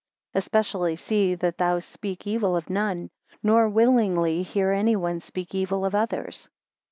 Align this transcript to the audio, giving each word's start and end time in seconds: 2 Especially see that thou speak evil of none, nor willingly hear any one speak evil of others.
2 0.33 0.39
Especially 0.39 0.95
see 0.95 1.35
that 1.35 1.59
thou 1.59 1.77
speak 1.77 2.25
evil 2.25 2.55
of 2.55 2.71
none, 2.71 3.11
nor 3.43 3.69
willingly 3.69 4.41
hear 4.41 4.71
any 4.71 4.95
one 4.95 5.19
speak 5.19 5.53
evil 5.53 5.85
of 5.85 5.93
others. 5.93 6.49